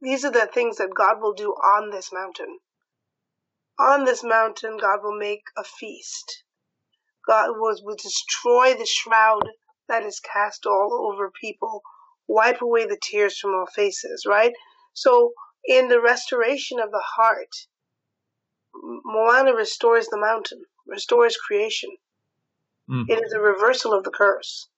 [0.00, 2.58] these are the things that God will do on this mountain.
[3.78, 6.44] On this mountain, God will make a feast.
[7.26, 9.48] God was will destroy the shroud
[9.88, 11.82] that is cast all over people,
[12.28, 14.52] wipe away the tears from all faces, right?
[14.92, 15.32] So
[15.66, 17.54] in the restoration of the heart,
[19.04, 21.90] Moana restores the mountain, restores creation.
[22.88, 23.04] Mm.
[23.08, 24.68] It is a reversal of the curse.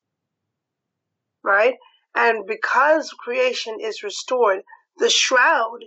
[1.42, 1.75] Right?
[2.14, 4.62] And because creation is restored,
[4.99, 5.85] the shroud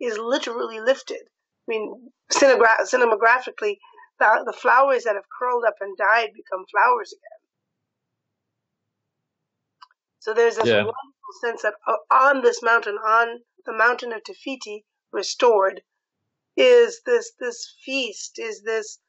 [0.00, 1.20] is literally lifted.
[1.68, 3.78] I mean, cinegra- cinematographically,
[4.18, 7.36] the, the flowers that have curled up and died become flowers again.
[10.20, 10.78] So there's this yeah.
[10.78, 10.94] wonderful
[11.40, 15.82] sense that uh, on this mountain, on the mountain of Te Fiti, restored,
[16.56, 19.00] is this this feast, is this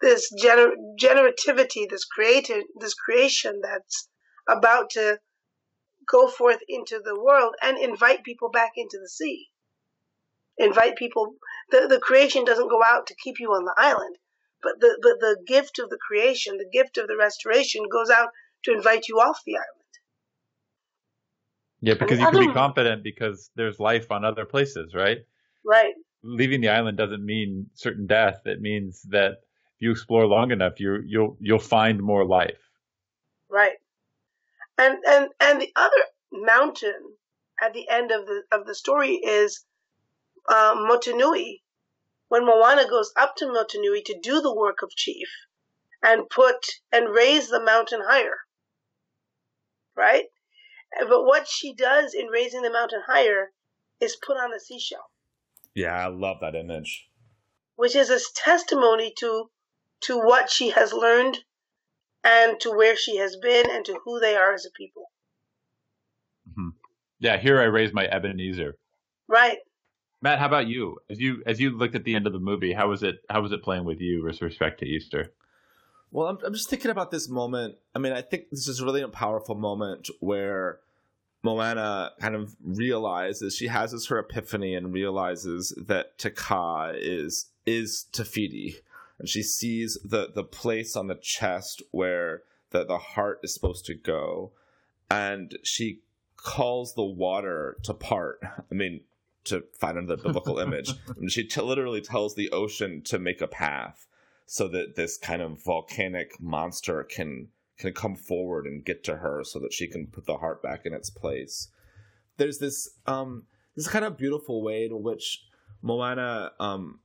[0.00, 4.08] this gener- generativity, this created this creation that's
[4.48, 5.20] about to
[6.08, 9.50] go forth into the world and invite people back into the sea.
[10.56, 11.36] Invite people.
[11.70, 14.16] The the creation doesn't go out to keep you on the island.
[14.60, 18.30] But the, the, the gift of the creation, the gift of the restoration goes out
[18.64, 19.77] to invite you off the island.
[21.80, 25.18] Yeah, because you can be confident because there's life on other places, right?
[25.64, 25.94] Right.
[26.22, 28.42] Leaving the island doesn't mean certain death.
[28.46, 32.58] It means that if you explore long enough, you you'll you'll find more life.
[33.48, 33.76] Right.
[34.76, 37.14] And and and the other mountain
[37.62, 39.64] at the end of the of the story is
[40.48, 41.60] uh, Motunui,
[42.28, 45.28] when Moana goes up to Motunui to do the work of chief
[46.02, 48.38] and put and raise the mountain higher.
[49.96, 50.26] Right?
[51.08, 53.50] But what she does in raising the mountain higher
[54.00, 55.10] is put on a seashell.
[55.74, 57.08] Yeah, I love that image.
[57.76, 59.50] Which is a testimony to
[60.02, 61.38] to what she has learned
[62.24, 65.10] and to where she has been and to who they are as a people.
[66.50, 66.68] Mm-hmm.
[67.20, 68.76] Yeah, here I raise my Ebenezer.
[69.28, 69.58] Right.
[70.20, 70.98] Matt, how about you?
[71.10, 73.40] As you as you looked at the end of the movie, how was it how
[73.40, 75.32] was it playing with you with respect to Easter?
[76.10, 77.76] Well, I'm I'm just thinking about this moment.
[77.94, 80.80] I mean, I think this is really a powerful moment where
[81.42, 87.46] Moana kind of realizes she has this her epiphany and realizes that Te Kā is
[87.66, 88.76] is Te Fiti,
[89.18, 93.84] and she sees the the place on the chest where the the heart is supposed
[93.86, 94.52] to go,
[95.10, 96.00] and she
[96.36, 98.40] calls the water to part.
[98.42, 99.02] I mean,
[99.44, 103.46] to find another biblical image, and she t- literally tells the ocean to make a
[103.46, 104.07] path
[104.50, 109.44] so that this kind of volcanic monster can can come forward and get to her
[109.44, 111.68] so that she can put the heart back in its place.
[112.38, 113.44] There's this um
[113.76, 115.44] this kind of beautiful way in which
[115.82, 117.00] Moana um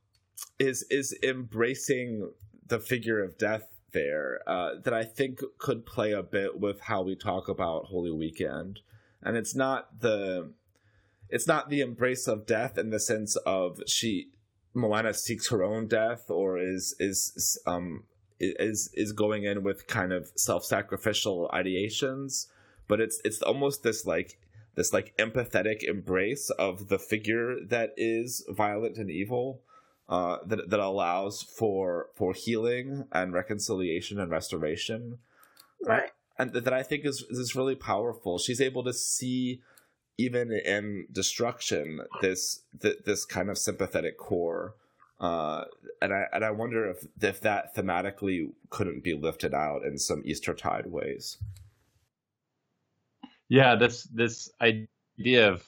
[0.57, 2.31] is is embracing
[2.65, 7.01] the figure of death there uh, that I think could play a bit with how
[7.03, 8.79] we talk about Holy Weekend,
[9.21, 10.53] and it's not the
[11.27, 14.29] it's not the embrace of death in the sense of she
[14.73, 18.03] Moana seeks her own death or is is um
[18.39, 22.47] is is going in with kind of self-sacrificial ideations
[22.87, 24.37] but it's it's almost this like
[24.75, 29.61] this like empathetic embrace of the figure that is violent and evil
[30.09, 35.19] uh, that that allows for for healing and reconciliation and restoration.
[35.85, 36.11] Right.
[36.37, 38.37] And that I think is is really powerful.
[38.37, 39.61] She's able to see
[40.17, 42.61] even in destruction this
[43.05, 44.75] this kind of sympathetic core
[45.19, 45.63] uh,
[46.01, 50.21] and I and I wonder if if that thematically couldn't be lifted out in some
[50.25, 51.37] Eastertide ways.
[53.47, 55.63] Yeah, this this idea of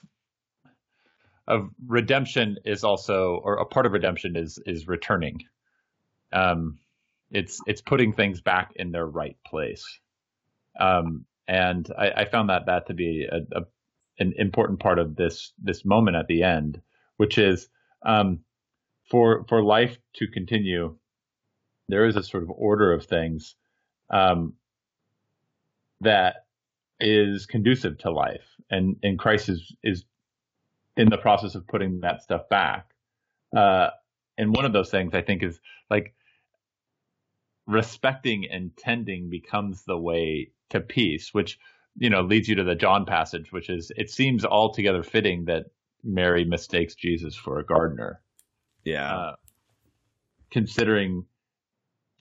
[1.47, 5.39] of redemption is also, or a part of redemption is is returning.
[6.34, 6.79] Um,
[7.31, 9.86] it's it's putting things back in their right place.
[10.77, 13.62] Um, and I, I found that that to be a, a,
[14.19, 16.82] an important part of this this moment at the end,
[17.17, 17.67] which is
[18.04, 18.39] um,
[19.10, 20.95] for for life to continue,
[21.88, 23.56] there is a sort of order of things
[24.10, 24.54] um,
[26.01, 26.45] that
[26.99, 30.06] is conducive to life, and and Christ is is
[30.97, 32.91] in the process of putting that stuff back.
[33.56, 33.89] Uh,
[34.38, 36.13] and one of those things I think is like
[37.67, 41.60] respecting and tending becomes the way to peace, which
[41.97, 45.65] you know leads you to the John passage, which is it seems altogether fitting that
[46.03, 48.21] Mary mistakes Jesus for a gardener.
[48.84, 49.15] Yeah.
[49.15, 49.36] Uh,
[50.51, 51.25] considering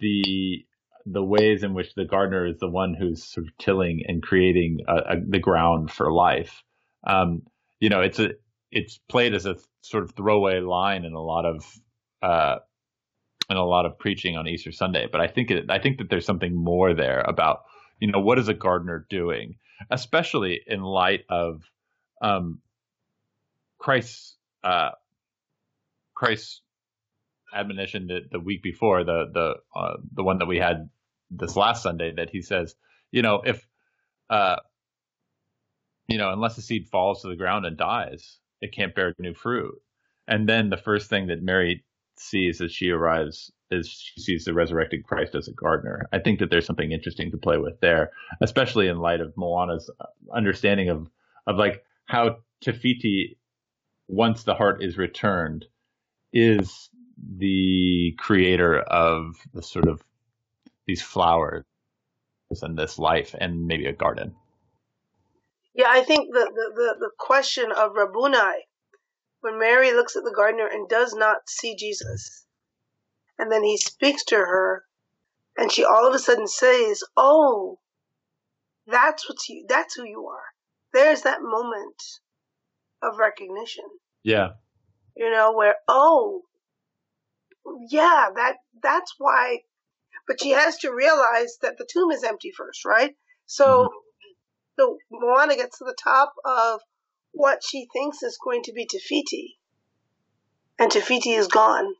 [0.00, 0.64] the
[1.06, 4.80] the ways in which the gardener is the one who's sort of tilling and creating
[4.88, 6.62] a, a, the ground for life.
[7.06, 7.42] Um,
[7.78, 8.30] you know, it's a
[8.72, 11.64] it's played as a sort of throwaway line in a lot of
[12.22, 12.56] uh,
[13.50, 15.06] in a lot of preaching on Easter Sunday.
[15.10, 17.64] But I think it, I think that there's something more there about
[18.00, 19.56] you know what is a gardener doing,
[19.90, 21.62] especially in light of
[22.20, 22.60] um,
[23.78, 24.90] Christ's uh,
[26.14, 26.62] Christ's
[27.54, 30.88] admonition the, the week before, the the uh, the one that we had
[31.30, 32.74] this last Sunday, that he says,
[33.10, 33.66] you know, if
[34.30, 34.56] uh,
[36.08, 39.34] you know, unless the seed falls to the ground and dies, it can't bear new
[39.34, 39.74] fruit.
[40.26, 41.84] And then the first thing that Mary
[42.16, 46.06] sees as she arrives is she sees the resurrected Christ as a gardener.
[46.12, 48.10] I think that there's something interesting to play with there,
[48.40, 49.90] especially in light of Moana's
[50.34, 51.08] understanding of
[51.46, 53.38] of like how Te Fiti,
[54.08, 55.66] once the heart is returned,
[56.32, 56.88] is
[57.37, 60.02] the creator of the sort of
[60.87, 61.64] these flowers
[62.62, 64.34] and this life and maybe a garden.
[65.74, 68.66] Yeah, I think the, the, the, the question of Rabboni,
[69.40, 72.43] when Mary looks at the gardener and does not see Jesus,
[73.38, 74.84] and then he speaks to her,
[75.56, 77.80] and she all of a sudden says, "Oh,
[78.86, 79.64] that's what you.
[79.68, 80.44] That's who you are."
[80.92, 82.02] There's that moment
[83.02, 83.84] of recognition.
[84.22, 84.50] Yeah.
[85.16, 86.42] You know where oh,
[87.88, 89.60] yeah, that that's why.
[90.26, 93.14] But she has to realize that the tomb is empty first, right?
[93.46, 93.96] So, mm-hmm.
[94.78, 96.80] the Moana gets to the top of
[97.32, 99.58] what she thinks is going to be Te Fiti,
[100.78, 101.94] and Te Fiti is gone.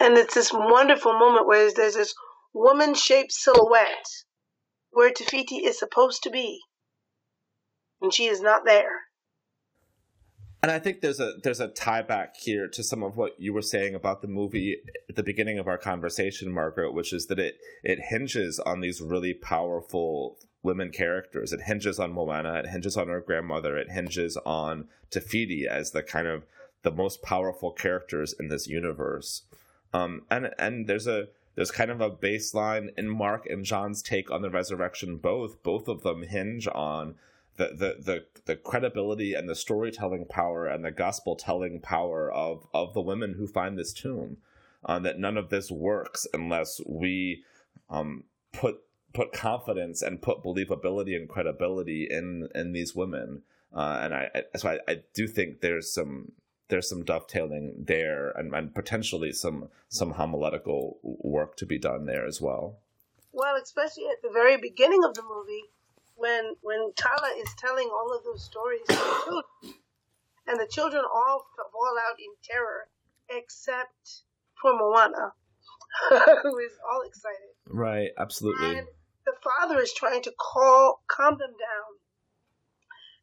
[0.00, 2.14] And it's this wonderful moment where there's this
[2.54, 4.24] woman shaped silhouette
[4.90, 6.60] where Te Fiti is supposed to be.
[8.00, 9.02] And she is not there.
[10.62, 13.52] And I think there's a there's a tie back here to some of what you
[13.54, 14.76] were saying about the movie
[15.08, 19.00] at the beginning of our conversation, Margaret, which is that it it hinges on these
[19.00, 21.54] really powerful women characters.
[21.54, 25.92] It hinges on Moana, it hinges on her grandmother, it hinges on Te Fiti as
[25.92, 26.44] the kind of
[26.82, 29.42] the most powerful characters in this universe.
[29.92, 34.30] Um, and and there's a there's kind of a baseline in Mark and John's take
[34.30, 35.16] on the resurrection.
[35.16, 37.16] Both both of them hinge on
[37.56, 42.66] the the the, the credibility and the storytelling power and the gospel telling power of
[42.72, 44.38] of the women who find this tomb.
[44.82, 47.42] Uh, that none of this works unless we
[47.90, 48.76] um, put
[49.12, 53.42] put confidence and put believability and credibility in in these women.
[53.74, 56.32] Uh, and I, I so I, I do think there's some
[56.70, 62.26] there's some dovetailing there and, and potentially some some homiletical work to be done there
[62.26, 62.78] as well.
[63.32, 65.64] Well, especially at the very beginning of the movie,
[66.16, 69.74] when when Tala is telling all of those stories to the children,
[70.46, 72.88] and the children all fall out in terror,
[73.28, 74.22] except
[74.60, 75.32] for Moana,
[76.42, 77.50] who is all excited.
[77.66, 78.78] Right, absolutely.
[78.78, 78.86] And
[79.26, 81.98] the father is trying to call, calm them down.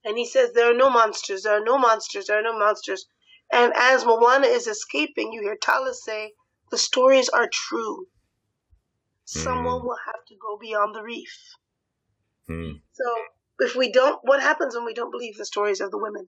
[0.06, 3.08] And he says, There are no monsters, there are no monsters, there are no monsters.
[3.52, 6.34] And as Moana is escaping, you hear Tala say,
[6.70, 8.08] The stories are true.
[9.24, 9.84] Someone Mm.
[9.84, 11.56] will have to go beyond the reef.
[12.48, 12.72] Hmm.
[12.92, 13.04] So
[13.60, 16.28] if we don't, what happens when we don't believe the stories of the women?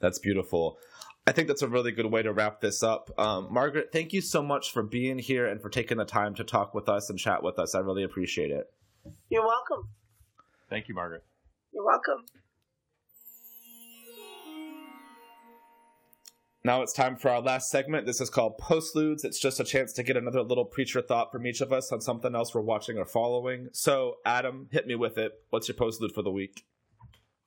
[0.00, 0.78] That's beautiful.
[1.26, 3.10] I think that's a really good way to wrap this up.
[3.18, 6.44] Um, Margaret, thank you so much for being here and for taking the time to
[6.44, 7.74] talk with us and chat with us.
[7.74, 8.72] I really appreciate it.
[9.28, 9.88] You're welcome.
[10.70, 11.24] Thank you, Margaret.
[11.72, 12.24] You're welcome.
[16.66, 18.06] Now it's time for our last segment.
[18.06, 19.24] This is called Postludes.
[19.24, 22.00] It's just a chance to get another little preacher thought from each of us on
[22.00, 23.68] something else we're watching or following.
[23.70, 25.30] So, Adam, hit me with it.
[25.50, 26.64] What's your postlude for the week?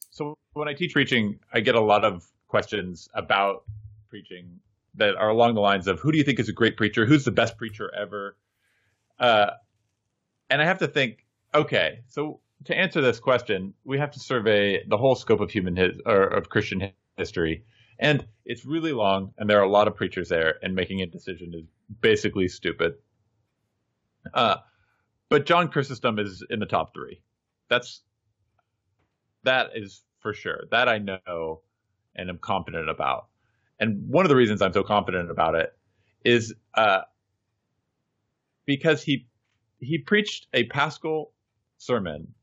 [0.10, 3.66] So when I teach preaching, I get a lot of questions about
[4.10, 4.58] preaching
[4.96, 7.06] that are along the lines of who do you think is a great preacher?
[7.06, 8.38] Who's the best preacher ever?
[9.20, 9.50] Uh,
[10.50, 14.82] and I have to think, okay, so to answer this question, we have to survey
[14.88, 17.66] the whole scope of human his, or of Christian history.
[18.00, 21.06] And it's really long, and there are a lot of preachers there, and making a
[21.06, 21.66] decision is
[22.00, 22.94] basically stupid.
[24.34, 24.56] Uh,
[25.28, 27.22] but John Chrysostom is in the top three.
[27.70, 28.02] That's
[29.44, 30.64] that is for sure.
[30.72, 31.62] That I know
[32.16, 33.28] and am confident about.
[33.80, 35.74] And one of the reasons I'm so confident about it
[36.24, 37.02] is uh,
[38.66, 39.28] because he
[39.80, 41.32] he preached a Paschal
[41.78, 42.34] sermon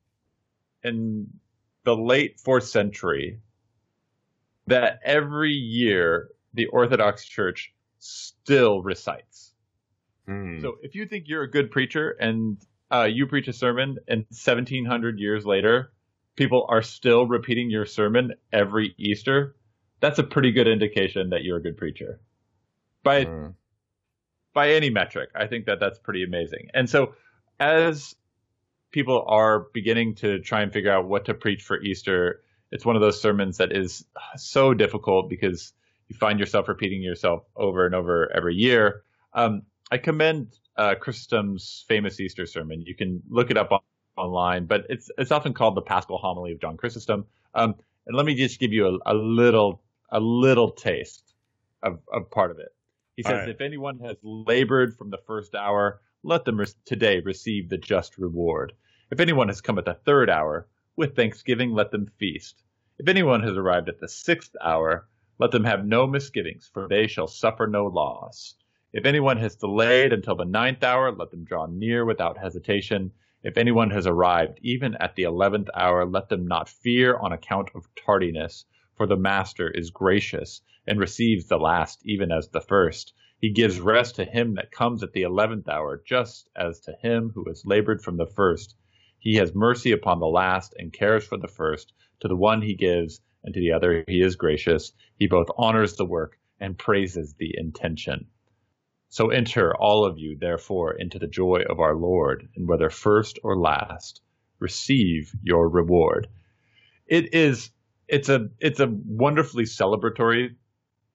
[0.83, 1.29] in
[1.85, 3.41] the late fourth century
[4.67, 9.53] that every year the Orthodox Church still recites.
[10.27, 10.61] Hmm.
[10.61, 12.59] So if you think you're a good preacher and
[12.93, 15.93] uh, you preach a sermon and 1700 years later,
[16.37, 19.57] people are still repeating your sermon every Easter,
[20.01, 22.21] that's a pretty good indication that you're a good preacher.
[23.03, 23.49] By Hmm.
[24.53, 26.71] by any metric, I think that that's pretty amazing.
[26.75, 27.14] And so
[27.61, 28.14] as
[28.91, 32.43] people are beginning to try and figure out what to preach for Easter,
[32.77, 34.05] it's one of those sermons that is
[34.37, 35.72] so difficult because
[36.09, 39.03] you find yourself repeating yourself over and over every year.
[39.33, 42.83] Um, I commend uh, Chrysostom's famous Easter sermon.
[42.87, 43.81] You can look it up on,
[44.18, 47.24] online, but it's it's often called the Paschal Homily of John Chrysostom.
[47.55, 51.33] Um, and let me just give you a, a little a little taste
[51.83, 52.74] of, of part of it.
[53.16, 53.49] He says, right.
[53.49, 58.18] "If anyone has labored from the first hour, let them re- today receive the just
[58.18, 58.74] reward.
[59.11, 62.62] If anyone has come at the third hour, with thanksgiving let them feast.
[62.99, 65.07] If anyone has arrived at the sixth hour,
[65.39, 68.55] let them have no misgivings, for they shall suffer no loss.
[68.91, 73.13] If anyone has delayed until the ninth hour, let them draw near without hesitation.
[73.43, 77.69] If anyone has arrived even at the eleventh hour, let them not fear on account
[77.75, 78.65] of tardiness,
[78.97, 83.13] for the Master is gracious and receives the last even as the first.
[83.39, 87.31] He gives rest to him that comes at the eleventh hour, just as to him
[87.35, 88.75] who has labored from the first.
[89.19, 91.93] He has mercy upon the last and cares for the first.
[92.21, 94.93] To the one he gives, and to the other he is gracious.
[95.19, 98.27] He both honors the work and praises the intention.
[99.09, 103.39] So enter all of you, therefore, into the joy of our Lord, and whether first
[103.43, 104.21] or last,
[104.59, 106.29] receive your reward.
[107.07, 107.71] It is
[108.09, 110.57] it's a it's a wonderfully celebratory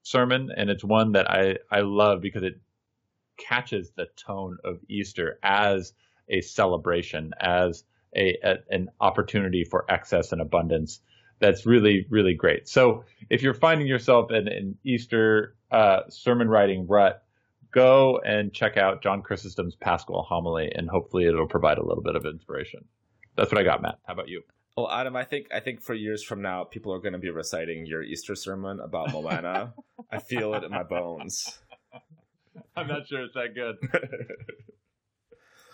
[0.03, 2.61] sermon, and it's one that I I love because it
[3.37, 5.93] catches the tone of Easter as
[6.29, 7.83] a celebration, as
[8.15, 10.99] a, a an opportunity for excess and abundance.
[11.39, 12.67] That's really really great.
[12.67, 17.23] So if you're finding yourself in an Easter uh, sermon writing rut,
[17.71, 22.15] go and check out John Chrysostom's Paschal Homily, and hopefully it'll provide a little bit
[22.15, 22.85] of inspiration.
[23.35, 23.99] That's what I got, Matt.
[24.05, 24.43] How about you?
[24.77, 27.29] Well, Adam, I think I think for years from now, people are going to be
[27.29, 29.73] reciting your Easter sermon about Moana.
[30.11, 31.59] I feel it in my bones.
[32.75, 33.77] I'm not sure it's that good.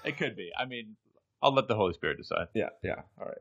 [0.07, 0.51] It could be.
[0.57, 0.95] I mean,
[1.41, 2.47] I'll let the Holy Spirit decide.
[2.53, 3.01] Yeah, yeah.
[3.19, 3.37] All right.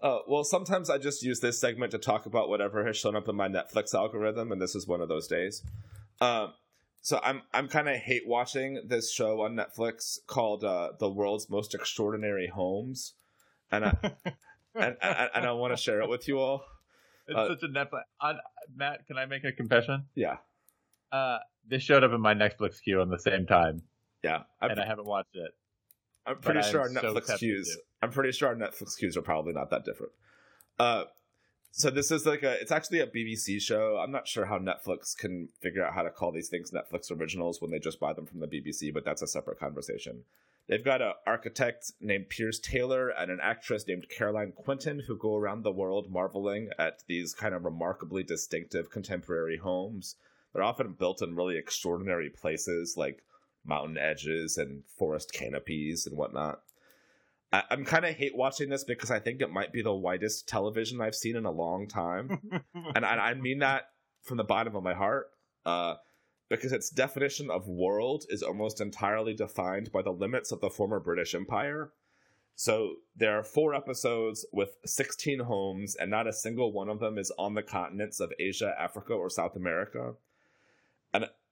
[0.00, 3.28] Uh, well, sometimes I just use this segment to talk about whatever has shown up
[3.28, 5.62] in my Netflix algorithm, and this is one of those days.
[6.20, 6.54] Um,
[7.00, 11.48] so I'm I'm kind of hate watching this show on Netflix called uh, "The World's
[11.48, 13.14] Most Extraordinary Homes,"
[13.70, 13.96] and I
[14.74, 16.64] and, and, and I want to share it with you all.
[17.28, 18.02] It's Uh, such a Netflix.
[18.20, 18.38] On,
[18.74, 20.06] Matt, can I make a confession?
[20.16, 20.38] Yeah,
[21.12, 23.82] Uh, this showed up in my Netflix queue on the same time,
[24.24, 24.42] yeah.
[24.60, 25.52] I've, and I haven't watched it.
[26.26, 27.76] I'm pretty sure our Netflix so queues.
[28.00, 30.12] I'm pretty sure our Netflix queues are probably not that different.
[30.78, 31.04] Uh,
[31.72, 32.60] so this is like a.
[32.60, 33.96] It's actually a BBC show.
[33.96, 37.60] I'm not sure how Netflix can figure out how to call these things Netflix originals
[37.60, 40.24] when they just buy them from the BBC, but that's a separate conversation.
[40.68, 45.36] They've got an architect named Piers Taylor and an actress named Caroline Quentin who go
[45.36, 50.16] around the world marveling at these kind of remarkably distinctive contemporary homes.
[50.52, 53.24] They're often built in really extraordinary places like
[53.64, 56.60] mountain edges and forest canopies and whatnot.
[57.52, 60.48] I, am kind of hate watching this because I think it might be the whitest
[60.48, 62.40] television I've seen in a long time,
[62.94, 63.84] and I, I, mean that
[64.22, 65.26] from the bottom of my heart.
[65.64, 65.94] Uh,
[66.52, 71.00] because its definition of world is almost entirely defined by the limits of the former
[71.00, 71.92] British Empire.
[72.54, 77.16] So there are four episodes with 16 homes, and not a single one of them
[77.16, 80.12] is on the continents of Asia, Africa, or South America.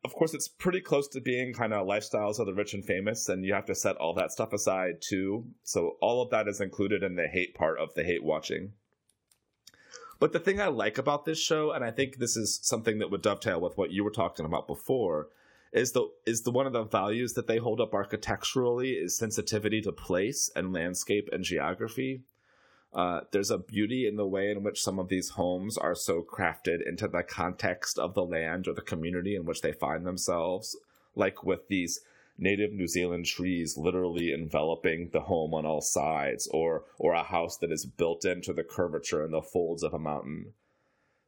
[0.02, 3.28] Of course, it's pretty close to being kind of lifestyles of the rich and famous,
[3.28, 5.44] and you have to set all that stuff aside too.
[5.62, 8.72] So all of that is included in the hate part of the hate watching.
[10.18, 13.10] But the thing I like about this show, and I think this is something that
[13.10, 15.28] would dovetail with what you were talking about before,
[15.72, 19.80] is the is the one of the values that they hold up architecturally is sensitivity
[19.82, 22.22] to place and landscape and geography.
[22.92, 26.22] Uh, there's a beauty in the way in which some of these homes are so
[26.22, 30.76] crafted into the context of the land or the community in which they find themselves,
[31.14, 32.00] like with these
[32.36, 37.56] native New Zealand trees literally enveloping the home on all sides, or or a house
[37.58, 40.52] that is built into the curvature and the folds of a mountain.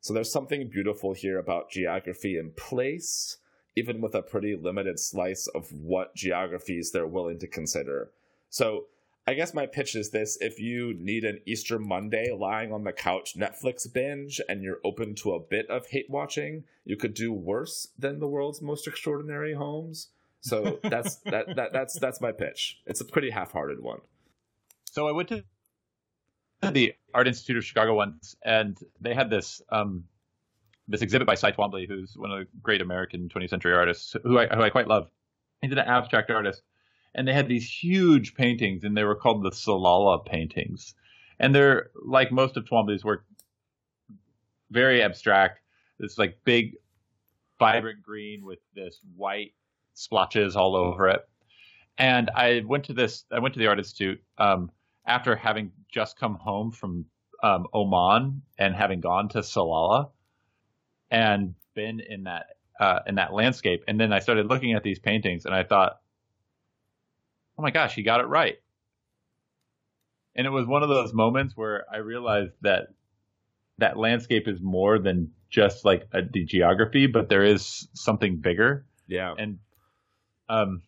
[0.00, 3.36] So there's something beautiful here about geography and place,
[3.76, 8.10] even with a pretty limited slice of what geographies they're willing to consider.
[8.50, 8.86] So
[9.26, 12.92] I guess my pitch is this if you need an Easter Monday lying on the
[12.92, 17.32] couch Netflix binge and you're open to a bit of hate watching, you could do
[17.32, 20.08] worse than the world's most extraordinary homes.
[20.40, 22.80] So that's that, that that's that's my pitch.
[22.86, 24.00] It's a pretty half-hearted one.
[24.84, 25.44] So I went to
[26.72, 30.04] the Art Institute of Chicago once, and they had this um,
[30.88, 34.38] this exhibit by Cy Twombly, who's one of the great American 20th century artists, who
[34.38, 35.08] I, who I quite love.
[35.60, 36.62] He's an abstract artist,
[37.14, 40.94] and they had these huge paintings, and they were called the Salalah paintings,
[41.38, 43.24] and they're like most of Twombly's work,
[44.70, 45.60] very abstract.
[45.98, 46.74] It's like big,
[47.58, 49.52] vibrant green with this white
[49.94, 51.20] splotches all over it.
[51.98, 53.24] And I went to this.
[53.30, 54.70] I went to the Art Institute um,
[55.06, 57.04] after having just come home from
[57.42, 60.10] um, Oman and having gone to Salalah
[61.10, 62.46] and been in that
[62.80, 63.84] uh, in that landscape.
[63.86, 66.00] And then I started looking at these paintings, and I thought,
[67.62, 68.56] "Oh my gosh, he got it right."
[70.34, 72.88] And it was one of those moments where I realized that
[73.78, 78.84] that landscape is more than just like a, the geography, but there is something bigger.
[79.06, 79.32] Yeah.
[79.38, 79.60] And
[80.48, 80.82] um,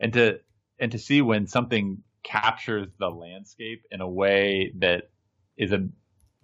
[0.00, 0.40] and to
[0.80, 5.10] and to see when something captures the landscape in a way that
[5.56, 5.88] is a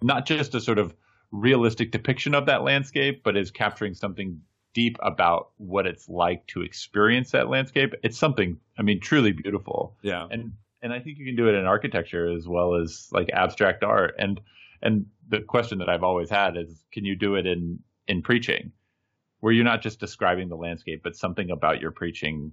[0.01, 0.95] not just a sort of
[1.33, 4.39] realistic depiction of that landscape, but is capturing something
[4.73, 7.93] deep about what it's like to experience that landscape.
[8.03, 9.97] It's something, I mean, truly beautiful.
[10.01, 10.27] Yeah.
[10.29, 13.83] And and I think you can do it in architecture as well as like abstract
[13.83, 14.15] art.
[14.17, 14.39] And
[14.81, 18.71] and the question that I've always had is, can you do it in in preaching?
[19.39, 22.51] where you're not just describing the landscape, but something about your preaching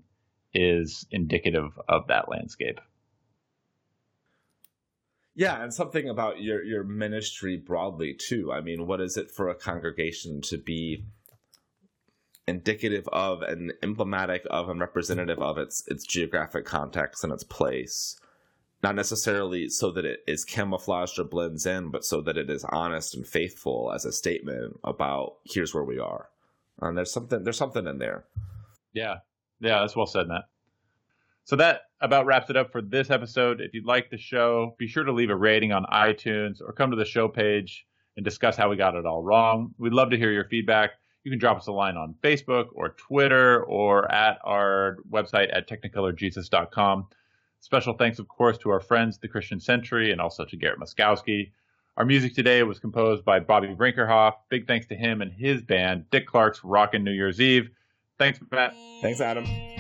[0.55, 2.81] is indicative of that landscape.
[5.35, 8.53] Yeah, and something about your your ministry broadly too.
[8.53, 11.05] I mean, what is it for a congregation to be
[12.49, 18.19] indicative of and emblematic of and representative of its its geographic context and its place?
[18.83, 22.65] Not necessarily so that it is camouflaged or blends in, but so that it is
[22.65, 26.29] honest and faithful as a statement about here's where we are.
[26.81, 28.25] And there's something there's something in there.
[28.93, 29.17] Yeah.
[29.61, 30.45] Yeah, that's well said, Matt.
[31.45, 33.61] So that about wraps it up for this episode.
[33.61, 36.91] If you'd like the show, be sure to leave a rating on iTunes or come
[36.91, 37.87] to the show page
[38.17, 39.75] and discuss how we got it all wrong.
[39.79, 40.91] We'd love to hear your feedback.
[41.27, 45.69] You can drop us a line on Facebook or Twitter or at our website at
[45.69, 47.09] technicolorjesus.com.
[47.59, 51.51] Special thanks, of course, to our friends, the Christian Century, and also to Garrett Muskowski.
[51.97, 54.35] Our music today was composed by Bobby Brinkerhoff.
[54.51, 57.71] Big thanks to him and his band, Dick Clark's Rockin' New Year's Eve.
[58.21, 58.77] Thanks, Matt.
[59.03, 59.76] Thanks, Adam.